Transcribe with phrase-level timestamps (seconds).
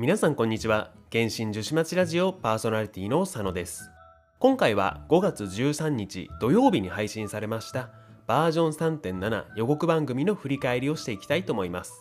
[0.00, 0.92] 皆さんこんにちは。
[1.12, 3.90] 原神女子町ラジオパーソナリティの佐野です。
[4.38, 7.90] 今回は5月13日土曜日に配信されました
[8.26, 11.92] バージョン3.7予告番組の振り返りをしていきたいと思います。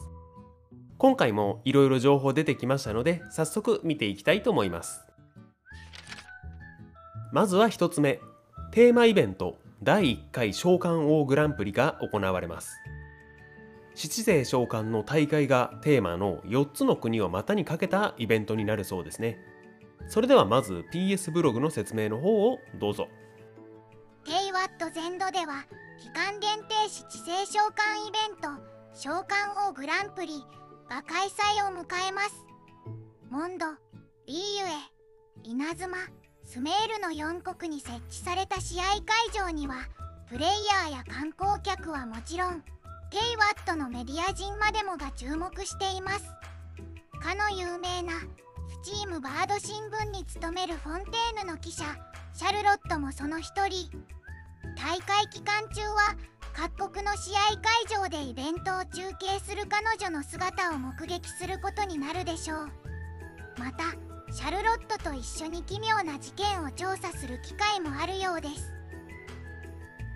[0.98, 5.02] 今回もいろいろ情報出てきましたので早速見ていきたいと思います。
[7.34, 8.21] まずは1つ目。
[8.71, 12.77] テーマイベント第1回召喚王グランプリが行われます。
[14.00, 19.39] 七世召喚の大会がテーマの4つの国を股にかけたイベントになるそうですね。
[20.07, 23.10] それではまず PS ブログの説明の方をどうぞ。
[24.24, 25.65] テイワット全土では
[26.00, 28.47] 期間限定七世召喚イベント
[28.93, 30.29] 召喚王グランプリ
[30.89, 32.45] が開催を迎えます。
[33.30, 33.66] モンド、
[34.27, 35.97] リーユエ、稲妻、
[36.45, 39.75] スメールの4国に設置された試合会場には
[40.30, 40.47] プレイ
[40.88, 42.63] ヤーや観光客はもちろん
[43.09, 46.25] テイワットのメディア人までもが注目しています。
[47.19, 48.13] かの有名な
[48.83, 51.85] スチームバード新聞に勤めるフォンテーヌの記者
[52.33, 53.89] シャルロットもその一人。
[54.77, 56.16] 大会期間中は
[56.53, 62.69] 各国の試合会場でイベントを中継する彼女の姿を目撃することになるでしょう。
[63.57, 63.85] また
[64.31, 68.71] シャルロットと一緒に奇妙な事件を調査する機会もあるようです。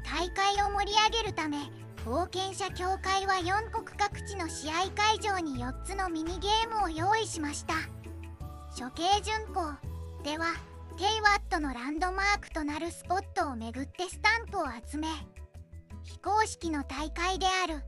[0.06, 1.58] 大会を盛り上げるため
[2.06, 7.76] 冒険者協会は4国各地の試合会場に4つのミニゲームを用意しました。
[8.78, 9.74] 処刑巡行
[10.24, 10.48] では
[10.98, 15.08] テイワットのランドマークとなるスポットを巡ってスタンプを集め
[16.04, 17.84] 非公式の大会である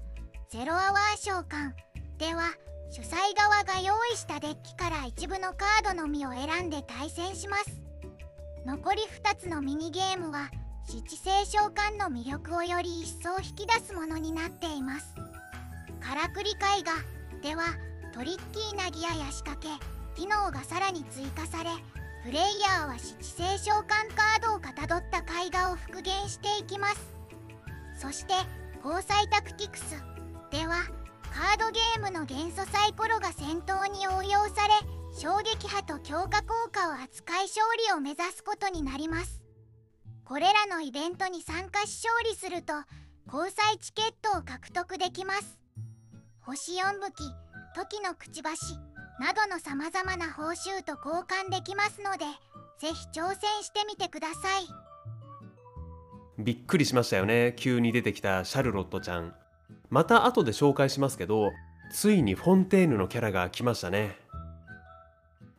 [0.50, 1.74] ゼロアワー召喚
[2.18, 2.52] では
[2.92, 7.82] 主催側が用意したデッキから一部のカードのみを選んで対戦します。
[8.66, 10.50] 残り2つのミニゲームは
[10.88, 15.16] 七星召喚の魅力をより一層引き出すものになっています。
[16.00, 16.94] からくり絵画
[17.42, 17.64] では
[18.14, 19.68] トリッキーなギアや仕掛け
[20.16, 21.72] 機能がさらに追加され
[22.24, 23.84] プレイヤーは七星召喚
[24.16, 27.16] カードをかたどった絵画を復元していきます。
[28.00, 28.34] そして
[28.84, 29.84] 交際タクティクス
[30.52, 30.84] では
[31.34, 34.74] カードゲームの元素サイコロが戦闘に応用され
[35.20, 39.45] 衝撃波と強化効果を扱い勝利を目指すことになります。
[40.26, 42.74] これらのイベントに参加し勝利すると
[43.32, 45.60] 交際チケットを獲得できます。
[46.42, 47.32] 星4武器
[47.76, 48.76] 時のくちばし
[49.20, 52.26] などのさまざまな報酬と交換できますので
[52.80, 56.42] ぜひ挑戦してみてください。
[56.42, 59.36] びっくりしましたよね急に出てきたシャルロットちゃん。
[59.90, 61.52] また後で紹介しますけど
[61.92, 64.18] ついにフォンテーヌのキャラが来ましたね。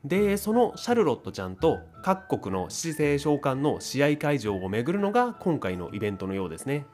[0.07, 6.87] でそのシャルロットちゃんと各国の七星召喚の試合会場を巡るのが今回のイベントのようですね。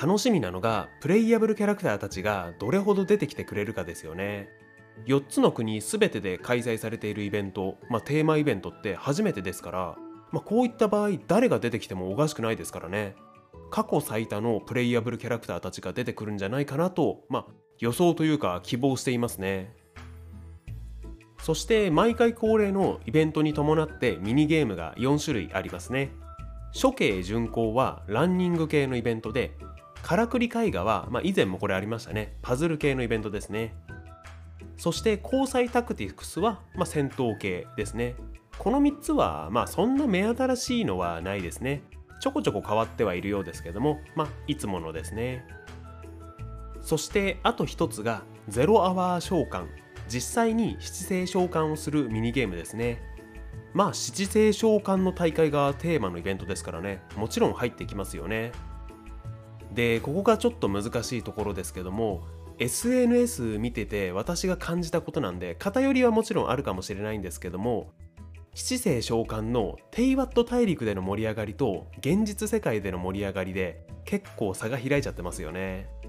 [0.00, 4.48] 楽しみなのがプレイヤブルキャラクターたちがどれほど出てきてくれるかですよね。
[5.06, 9.96] 4つの国全てで開催されているイベント、まあ、テーマイベントって初めてですから、
[10.30, 13.14] まあ、こういった場合誰が出てきてもおかしくないですからね。
[13.70, 17.46] 過去最多のプレイヤブルキャラクターたちが出てくるんじゃないかなと、まあ、
[17.78, 19.74] 予想というか希望していますね。
[21.42, 26.10] そして毎回恒例のイベントに伴ってミニゲームが4種類ありますね。
[26.80, 29.56] 処刑巡行はランニング系のイベントで
[30.02, 32.36] からくり絵画は、まあ、以前もこれありましたね。
[32.42, 33.74] パズル系のイベントですね。
[34.76, 38.14] そして交際タクティクスは、まあ、戦闘系ですね。
[38.58, 41.82] この3つはまあそんな目新しいのはないですね。
[42.20, 45.44] ちょこちょこ変わってはいるようですけどもまあいつものですね。
[46.82, 49.66] そしてあと1つがゼロアワー召喚。
[50.12, 53.00] 実際に七星召喚をするミニゲームですね。
[53.72, 57.02] まあ七星召喚の大会がテーマのイベントですからね。
[57.16, 58.52] もちろん入ってきますよね。
[59.72, 62.22] でここがちょっと難しいところですけども
[62.58, 67.92] SNS 見てて私が感じたことなんで偏りはもちろんあるかもしれないんですけども
[68.54, 75.99] 七星召喚のテイワット大陸での盛り上がりと現実世界での盛り上がりで結構差が開いちゃってますよね。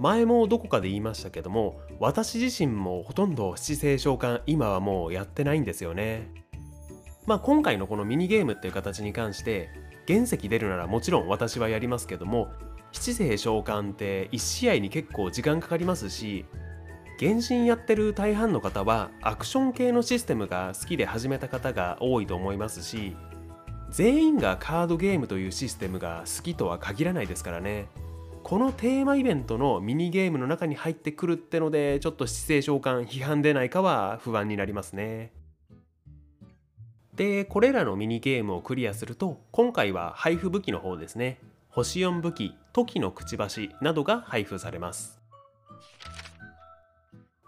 [0.00, 6.32] 前もどこかで言いましたけども私自身もほとんど七星召喚今はもうやってないんですよね。
[7.26, 9.68] まあ今回のこのミニゲームっていう形に関して
[10.08, 12.48] 原石出るならもちろん私はやりますけども
[12.92, 16.46] 七星召喚って1試合に結構時間かかりますし
[17.18, 23.14] 原神やってる大半の方はアクション系のシステムが好きで始めた方が多いと思いますし
[23.90, 27.88] 全員がカードゲームというシステムが好きとは限らないですからね。
[28.50, 35.30] このテーマイベントのミニゲームの中に入ってくるってのでちょっと姿勢召喚批判出ないかは不安になりますね。
[37.14, 41.38] でこれらのミニゲームをクリアすると今回は配布武器の方ですね。
[41.68, 45.20] 星4武器時のくちばしなどが配布されます。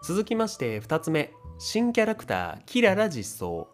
[0.05, 1.33] 続きまして2つ目。
[1.59, 3.67] 新キャラクターキララ実装。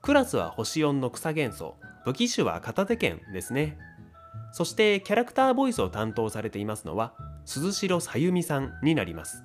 [0.00, 3.78] クラスは星4の草元素武器種は片手剣ですね。
[4.52, 7.12] そしてキャラクターボイスを担当されていますのは
[7.44, 9.44] 鈴代さゆみさんになります。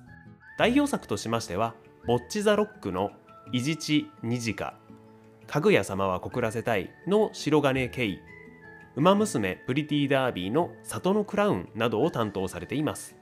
[0.58, 1.74] 代表作としましては
[2.06, 3.10] ボッチ・ザ・ロックの
[3.52, 4.74] 「伊地知二次か」
[5.46, 8.18] 「かぐや様は告らせたい」の白金ケイ。
[8.96, 13.16] ウマ娘プリティダービーの里のクラウンなどを担当されています。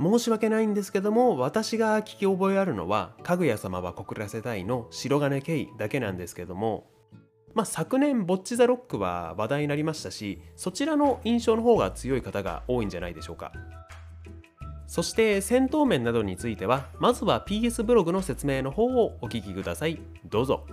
[0.00, 6.86] 申し訳ないんですけども私が聞き覚えあるのは「かぐや様は告らせたい」の白金ケイだけなんですけども
[7.58, 13.50] まあ、昨年ボッチ・ザ・ロックは話題になりましたしそちらの印象の方が強い方が多いんじゃないでしょうか。
[14.86, 20.00] そして戦闘面などについてはまずは PS ブログの説明の方をお聞きください。
[20.24, 20.66] どうぞ。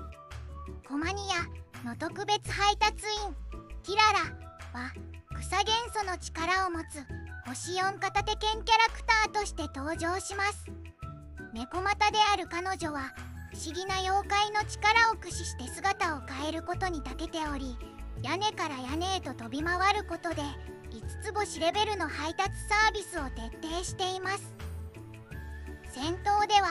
[0.88, 1.24] コマニ
[1.84, 3.36] アの特別配達員
[3.82, 4.94] キララは
[5.40, 7.04] 草元素の力を持つ
[7.48, 10.68] 星4片手剣キャラクターとして登場します。
[11.52, 13.12] 猫股である彼女は
[13.56, 17.78] 不思議な妖怪の力を駆使して姿を変えることに長けており
[18.22, 20.42] 屋根から屋根へと飛び回ることで
[20.92, 24.54] 5つ星レベルの配達サービスを徹底しています。
[25.90, 26.68] 戦闘では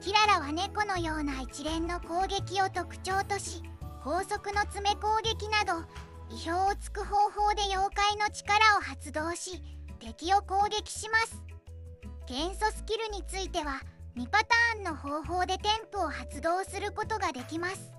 [0.00, 3.62] キララは猫のような一連の攻撃を特徴とし
[4.02, 5.86] 高速の詰め攻撃など
[6.34, 9.62] 意表をつく方法で妖怪の力を発動し
[10.00, 11.40] 敵を攻撃します。
[12.26, 13.80] 元素スキルについては
[14.16, 17.90] 2パターンの方法でテンプを発動することができます。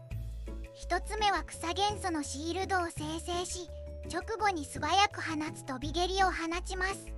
[0.88, 3.70] 1つ目は草元素のシールドを生成し
[4.10, 6.32] 直後に素早く放つ飛び蹴りを放
[6.64, 7.12] ちます。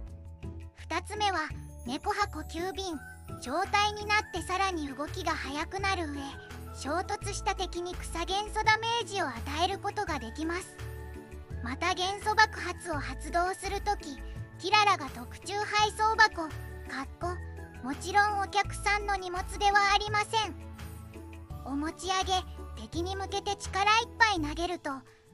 [0.90, 1.48] 2つ目は
[1.86, 2.98] 猫箱急便
[3.42, 6.20] 状態になってさらに動きが速くなる上
[6.76, 10.76] 衝突した敵に草元素ダメージを与えることができます。
[11.64, 14.18] また元素爆発を発動するとき
[14.58, 16.50] キララが特注配送箱か
[17.04, 17.57] っこ
[17.88, 20.54] もちろんお客さんの荷物ではありません。
[21.64, 22.34] お持ち上げ
[22.82, 24.90] 敵に向けて力いっぱい投げると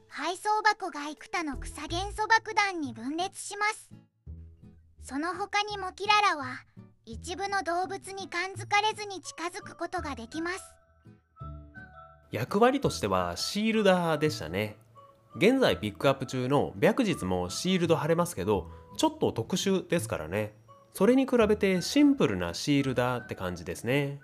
[0.06, 3.90] 配送箱が幾多の草元素爆弾に分裂します。
[5.02, 6.62] その他にもキララは
[7.04, 10.62] 一部の動物に感づかれずに近づくことができます。
[12.30, 14.76] 役割としてはシールダーでしたね。
[15.34, 20.54] 現在ピックアップ中の白日もシールド貼れますけどちょっと特殊ですからね。
[20.94, 24.20] それに比べてシンプルなシールだって感じですね。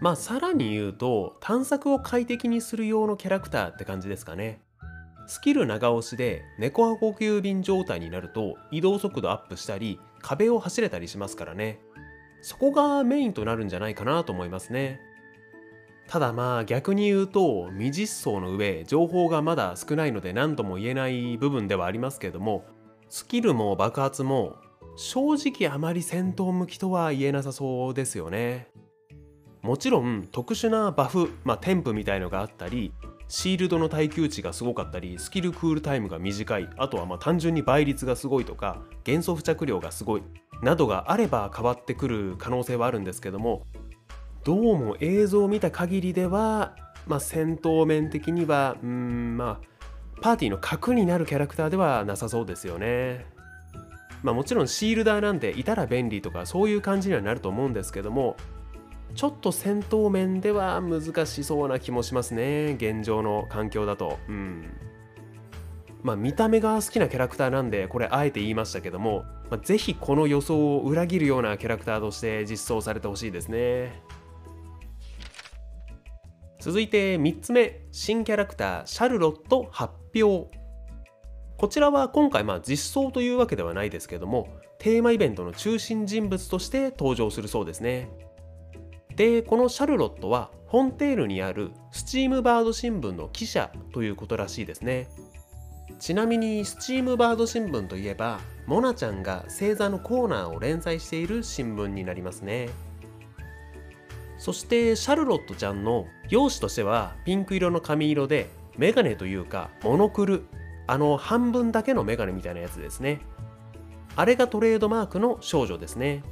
[0.00, 4.60] まあさらに言うと探索を快適にする用のキャラクターって感じですかね。
[5.28, 11.78] スキル長押しで猫箱急便状態になると移動速度アップしたり壁を走れたりしますからね。
[12.42, 15.00] そこがメインとなるんじゃないかなと思いますね。
[16.08, 22.64] ただまあ逆に言うと未実装の上情報がまだ少ないので何とも言えない部分ではありますけども
[23.08, 24.56] スキルも爆発も
[25.00, 28.66] 正直あまり戦闘向きとは言えなさそうですよね
[29.62, 32.92] もちろん特殊なバフ、まあ、添付みたいのがあったり
[33.28, 40.22] シールドの耐久値がすごかったりスキルクールタイムが短いあとはま単純に倍率がすごいとか元素付着量がすごい
[40.64, 43.62] などがあれば変わってくる可能性はあるんですけども
[44.42, 46.74] どうも映像を見た限りでは、
[47.06, 53.37] まあ、戦闘面的にはうんまあパーティーの核になるキャラクターではなさそうですよね。
[54.22, 58.36] まあ、もちろんシールダーなんていたら便利とかそういう感じにはなると思うんですけども
[59.14, 64.18] ちょっと戦闘面では難しそうな気もしますね現状の環境だと。
[64.28, 64.70] うん。
[66.02, 74.02] まあ見た目が好きなキャラクターなんでこれあえて言いましたけども、まあ、ぜひこの予想を裏切るようなキャラクターとして実装されてほしいですね。
[76.60, 80.57] 続いて3つ目新キャラクターシャルロット発表。
[81.58, 84.48] こちらは今回まあ実装というわけではないですけども
[84.78, 88.08] テーマイベントの中心人物として登場するそうですね。
[89.16, 95.08] でこのシャルロットはフォンテールにあるスチームバード新聞の記者ということらしいですね。
[95.98, 102.68] ちなみにスチームバード新聞といえばモナちゃんが星座のコーナーを連載している新聞になりますね。
[104.38, 110.44] そしてシャルロットちゃんの容姿としてはピンク色の髪色でメガネというかモノクル。
[110.88, 113.20] あの半分だけのメガネみたいなやつですね。
[114.16, 116.24] あれがトレードマークの少女ですね。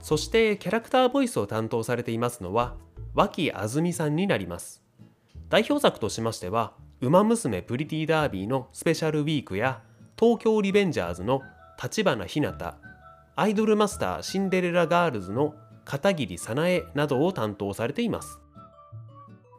[0.00, 2.74] そしてキャラクターボイスを担当されていますのは
[3.14, 4.82] 脇あずみさんになります。
[5.48, 9.80] 代表作としましては「ウマ娘プリティダービー」のスペシャルウィークや
[10.18, 11.40] 「東京リベンジャーズ」の
[11.82, 12.76] 立花ひなた
[13.34, 15.54] アイドルマスターシンデレラガールズの
[15.86, 18.41] 片桐早苗などを担当されています。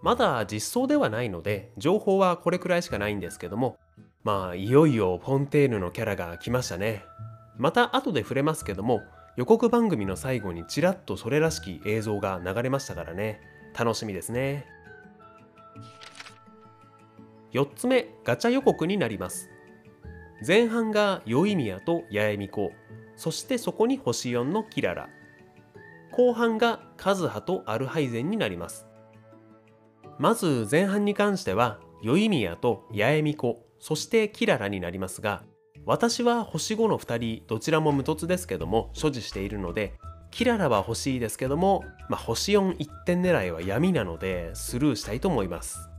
[0.04, 3.78] まだ実装ではないので情報はこれくらいしかないんですけども
[4.24, 7.04] まあいよいよフォンテーヌのキャラが来ましたね。
[7.58, 9.02] また後で触れますけども
[9.38, 13.42] 予告番組の最後にちらっとそれらしき映像が流れましたからね。
[13.78, 14.66] 楽しみですね。
[17.54, 19.50] 4つ目ガチャ予告になります。
[20.46, 22.72] 前半が宵宮と八重美子
[23.16, 25.10] そしてそこに星4のキララ。
[26.12, 28.86] 後半がカズハとアルハイゼンになります。
[30.20, 35.44] まず前半に関しては宵宮と八重美子そしてキララになりますが
[35.86, 39.94] 私は星5の2人どちらも無凸ですけども所持しているので
[40.32, 45.90] キララは欲しいですけども、まあ、星41点狙いは闇なのでスルーしたいと思います。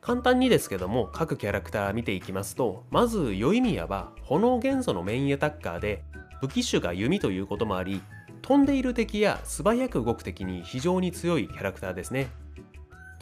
[0.00, 6.02] 簡単にですけども各キャラクター見ていきますとまず宵宮は炎元素のメインアタッカーで
[6.40, 8.02] 武器種が弓ということもあり
[8.42, 12.26] 飛んでいる敵や素早く動く敵に非常に強いキャラクターですね。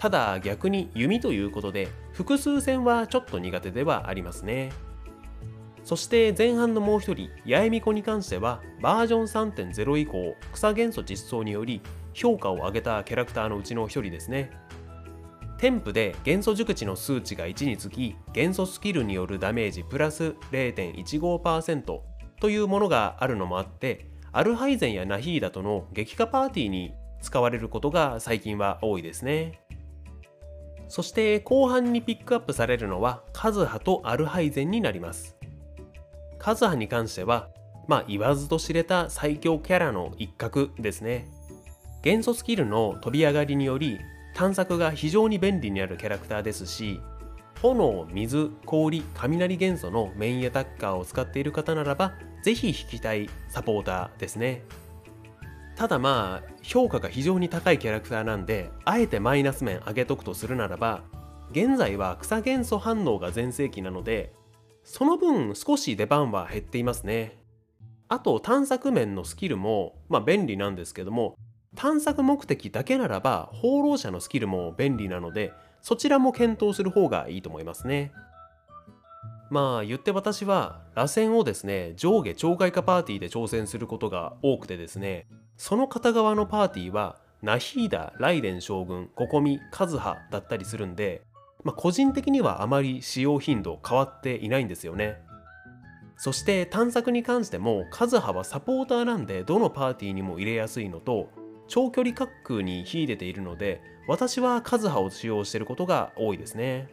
[0.01, 4.73] ただ逆に弓ということで複数戦はちょっと苦手ではありますね。
[5.85, 11.83] そして前半のもう一人八重美子に関してはバージョン3.0以降草元素実装により
[12.15, 14.51] 評価を上げたキャラクターのうちの一人ですね。
[15.59, 22.01] 添付で元素熟知の数値が1につき元素スキルによるダメージプラス0.15%
[22.41, 29.61] というものがあるのもあってアルハイゼンやナヒーダとの激化パーティーに使われることが最近は多いですね。
[30.91, 35.37] そして後半にピックアップされるのはカズハとアルハイゼンになります。
[36.37, 37.49] カズハに関しては
[37.87, 41.29] まあ言わずと知れた最強キャラの一角ですね。
[42.03, 44.01] 元素スキルの飛び上がりにより
[44.35, 47.01] 探索が非常に便利になるキャラクターですし
[47.63, 54.63] 炎、水、氷、雷元素のメインアタッカーを使っている方ならばぜひ引きたいサポーターですね。
[55.81, 61.05] ただまあ評価が非常に高いキャラクターなんであえてマイナス面上げとくとするならば
[61.53, 64.31] 現在は草元素反応が全盛期なので
[64.85, 67.39] その分少し出番は減っていますね。
[68.09, 71.39] あと探索面のスキルもまあ便利なんですけども
[71.77, 78.13] 探索目的だけならば放浪者のスキルも便利なのでそちらも検討する方がいいと思いますね。
[79.51, 85.27] まあ言って私は螺旋をですね上下懲戒化パーティーで挑戦することが多くてですね
[85.57, 91.23] その片側のパーティーはナヒーダ、ライデン将軍、ココミ、カズハだったりするんで、
[91.65, 95.17] まあ、個人的にはあまり使用頻度変わっていないんですよね。
[96.19, 101.31] そして探索に関してもカズハはサポーターなんでどのパーティーにも入れやすいのと
[101.67, 106.89] 長距離滑空に秀でているので私はカズハを使用していることが多いですね。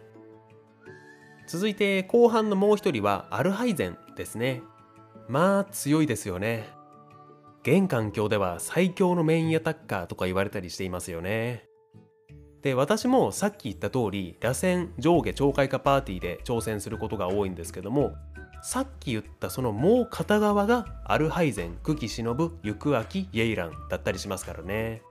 [1.48, 4.62] 続いて後半のもう一人はアルハイゼンですね。
[5.30, 6.68] まあ強いですよね。
[7.64, 11.68] 現環境では最強のメインアタッカーとか言われたりしていますよね。
[12.62, 18.14] で私もさっき言った通り螺旋上下懲戒化パーティーで挑戦することが多いんですけども
[18.62, 25.02] さっき言ったそのもう片側がアルハイゼン、久喜忍、行く秋、イェイランだったりしますからね。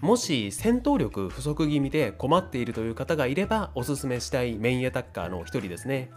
[0.00, 6.10] もし戦闘力不足気味で困っているという方がいればおすすめしたいメインアタッカーの一人ですね。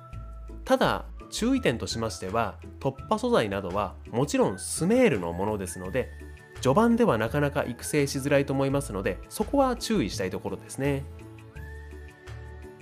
[0.66, 6.10] ただ注意点としましては突破素材などはもちろんスメールのものですので
[6.62, 11.04] 序盤ではなかなか育成しづらいと思いますのでそこは注意したいところですね。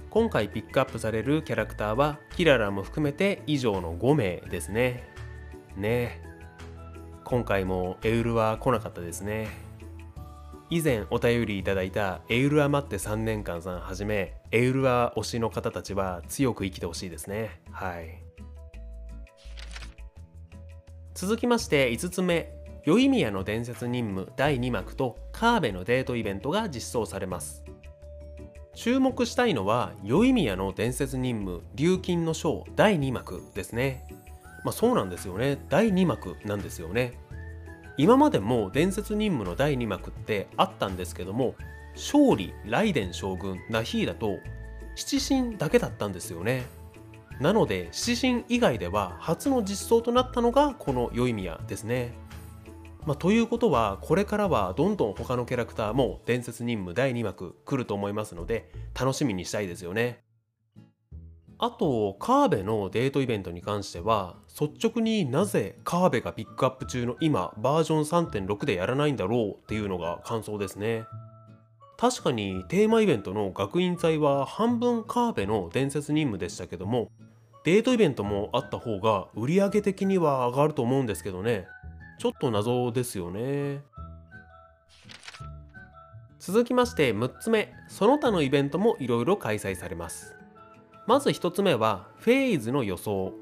[0.10, 5.04] 今回ピックアップされるキャラクターはキララも含めて以上の5名ですね。
[5.78, 6.22] ね
[7.24, 9.69] 今回もエウルは来なかったですね。
[10.72, 17.62] 以前お便りいただいたエウルア待って3年間さんはじめエウルア推しの方たちは強く生きてほしいですね。
[17.72, 18.24] はい。
[21.16, 22.54] 続きまして5つ目。
[22.86, 27.64] 宵宮の伝説任務第2幕とカーベのデートイベントが実装されます。
[28.74, 34.08] 注目したいのは宵宮の伝説任務琉金の章第2幕ですね。
[34.64, 35.60] まあそうなんですよね。
[35.68, 37.14] 第2幕なんですよね。
[38.00, 41.56] 今までも伝説任務の第2幕ってあったんですけども
[41.96, 44.38] 勝利雷電将軍ナヒーダと
[44.96, 46.64] 七神だけだったんですよね
[47.42, 52.14] なので七神以外では初の実装となったのがこの宵宮ですね
[53.06, 60.20] まあ、ということはこれからはどんどん他のキャラクターも伝説任務第2幕来ると思いますので楽しみにしたいですよね。
[61.62, 71.04] あとカーベのデートイベントに関しては率直になぜカーベがピックアップ中の今バージョン3.6でやらないんだろうっていうのが感想ですね。
[71.98, 77.12] 確かにテーマイベントの学院祭は半分カーベの伝説任務でしたけども
[77.66, 81.68] デートイベントもあった方が売上的には上がると思うんですけどね。
[82.20, 83.82] ちょっと謎ですよね。
[86.40, 87.74] 続きまして6つ目。
[87.90, 90.39] その他のイベントもいろいろ開催されます。
[91.10, 93.34] まず1つ目はフェーズの予想。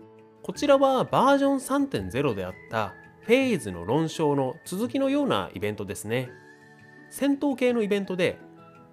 [0.41, 1.55] こちらはバージョン
[1.89, 6.29] 3.0であったフェイズの論証の続きのようなイベントですね。
[7.09, 8.39] 戦闘系のイベントで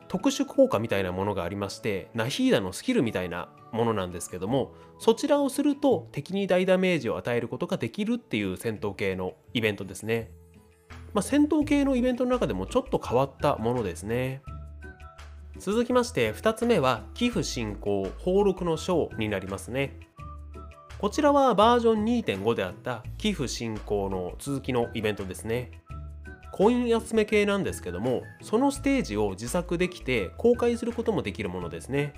[0.09, 10.33] 特殊効果みたいなものがありましてナヒーダのスキルみたいなものなんですけどもそちらをすると敵に大ダメージを与えることができるっていう戦闘系のイベントですね。
[11.13, 14.43] まあ、戦闘系のイベントの中でもちょっと変わったものですね。
[15.59, 19.99] 続きまして2つ目は寄付進行登録の章になりますね。
[20.99, 25.71] こちらはバージョン2.5であった寄付進行の続きのイベントですね。
[26.53, 32.15] コイン集め系なんですけどもそのステージを自作できて公開することもできるものですね。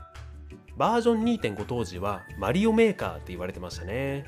[0.76, 4.24] バージョン2.5当時はマリオメーカーって言われてましたね。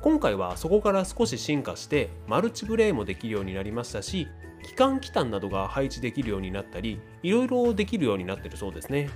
[0.00, 4.28] 今回はそこから少し進化してマルチプレイもできるようになりましたし
[4.62, 9.10] 機関機関などが配置できるようになったりいろいろできるようになってるそうですね。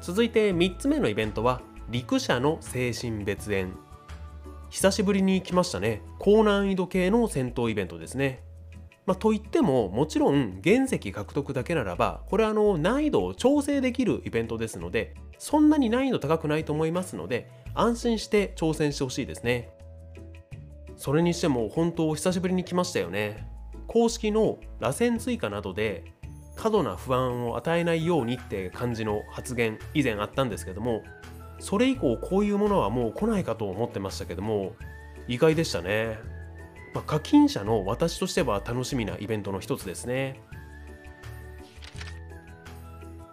[0.00, 3.76] 続いて3つ目のイベントは陸者の精神別縁
[4.70, 6.00] 久しぶりに来ましたね。
[6.18, 8.42] 高難易度系の戦闘イベントですね。
[9.04, 19.70] まあ、といってももちろん原石獲得だけならばこれはあの難易度を調整できるイベントですのでそんなに難易度高くないと思いますので安心して挑戦してほしいですね。
[20.96, 23.49] それにしても本当久しぶりに来ましたよね。
[23.90, 26.04] 公式の螺旋追加などで
[26.54, 31.02] 過度な不安を与えないようにって感じの発言以前あったんですけども
[31.58, 34.76] それ以降こういうものはもう来ないかと思ってましたけども
[35.26, 36.18] 意外でしたね。
[36.94, 40.40] まあ、課金者の私としては楽しみなイベントの一つですね。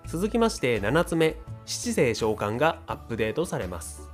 [0.08, 1.36] 続きまして7つ目。
[1.66, 4.10] 七星召喚がアップデートされます。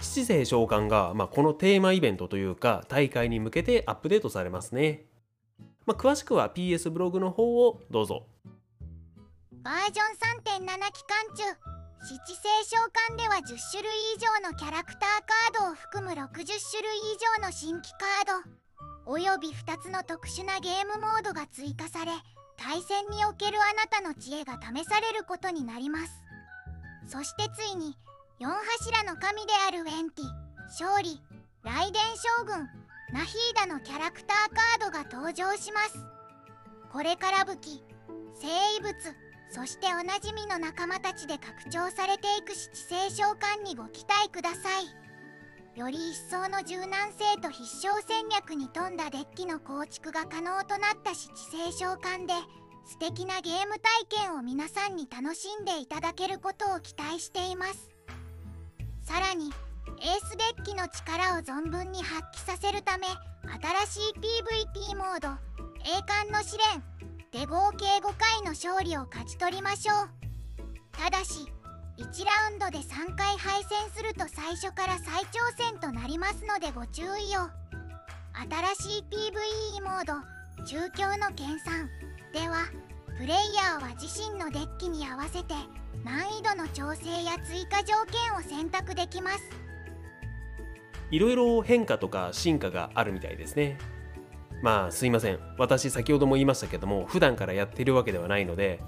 [0.00, 5.06] 七星召喚が、まあ、このテーマイベントというか大会に向けてアップデートされますね、
[5.86, 8.26] まあ、詳しくは PS ブログの方をどうぞ。
[9.62, 11.44] バージョン3.7期間中
[12.04, 12.78] 七星召
[13.12, 15.00] 喚では10種類以上のキャラクター
[15.54, 22.10] カードを含む60種類以上の新規カードおよび2つの特殊なゲームモードが追加され
[22.56, 26.12] 対戦におけるあなたの知恵が試されることになります。
[27.06, 27.96] そしてついに
[28.40, 30.24] 4柱の神であるウェンティ
[30.80, 31.20] 勝利
[31.62, 32.68] 雷電将軍
[33.12, 35.98] ナヒーダのキャラクターカードが登場します。
[36.90, 37.82] これから武器
[38.34, 38.48] 生
[38.78, 38.94] 異物
[39.50, 45.78] そしておなじみの仲間たちで拡張されていく七星召喚にご期待ください。
[45.78, 52.32] より一層の柔軟性と必勝戦略に富んだデッキの構築が可能となった七星召喚で
[52.86, 53.74] 素敵なゲーム
[54.08, 57.90] 体験を皆さんに楽しんでいただけることを期待しています。
[59.02, 59.50] さらに
[60.00, 63.06] エースデッキの力を存分に発揮させるため
[63.86, 64.12] 新しい
[64.92, 65.28] PVP モード
[65.84, 66.82] 栄冠の試練
[67.32, 70.08] で合計5回の勝利を勝ち取りましょう。
[70.92, 71.46] ただし
[71.98, 77.48] 1ラウンドで3回敗戦すると最初から再挑戦となりますのでご注意を。
[78.74, 80.14] 新しい PVE モード
[80.64, 81.88] 中京の研鑽。
[82.32, 82.66] では
[83.18, 85.54] プレイヤーは自身のデッキに合わせて
[86.02, 89.61] 難易度の調整や追加条件を選択できます。
[91.12, 93.78] いろいろ変化とか進化があるみたいですね。
[94.62, 95.38] まあすいません。
[95.58, 98.80] 私先ほども言いましたけども普段からやってるわけではないので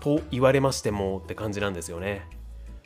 [0.00, 2.28] と言われましてもって感じなんですよね。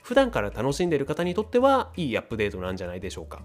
[0.03, 3.43] 普段から楽しんでる方にとってはいいアップデートなんじゃないでしょうか。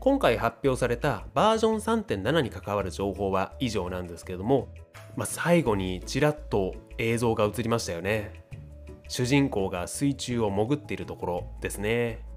[0.00, 4.68] 今回発表されたバージョン3.7に関わる情報は以上なんですけども、
[5.14, 8.42] まあ、最後にちらっと映像が映りましたよね。
[9.08, 12.29] 主人公が水中を潜っているところですね。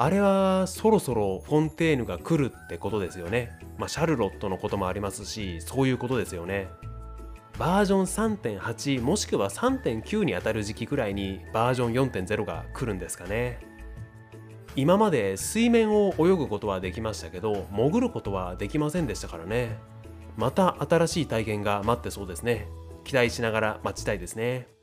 [0.00, 3.50] あれはそろそろフォンテーヌが来るってことですよね。
[3.78, 6.68] まあ、シャルロットのこともありますし、そういうことですよね。
[7.58, 13.58] バージョン3.8もしくは3.9にあたる時期くらいにバージョン4.0が来るんですかね。
[14.76, 19.78] 今まで水面を泳ぐことはできましたけど、潜ることはできませんでしたからね。
[20.36, 22.68] また新しい体験が待ってそうですね。
[23.02, 24.77] 期待しながら待ちたいですね。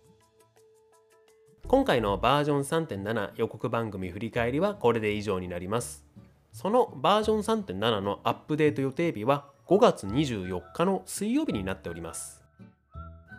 [1.67, 6.05] 今回のバージョン3.7予告番組振り返りはこれで以上になります。
[6.53, 12.43] そのバージョン3.7のアップデート予定日は5月24日の水曜日になっております。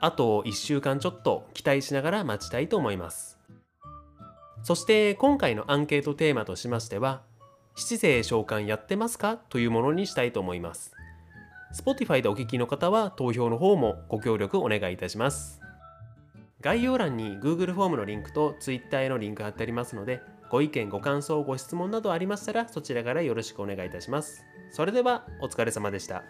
[0.01, 3.39] あと1週間ちょっと期待しながら待ちたいと思います。
[4.65, 7.23] そして今回のアンケートテーマとしましては、
[7.77, 9.37] 七星召喚やってますか？
[9.37, 10.93] というものにしたいと思います。
[11.75, 15.61] Spotify でお聞きの方は投票の方もご協力お願いいたします。
[16.61, 24.45] 概要欄に Google フォームのリンクと Twitter へのリンク貼ってありますので、ご意見、ご感想、ご質問などありましたらそちらからよろしくお願いいたします。
[24.71, 26.25] それではお疲れ様でした。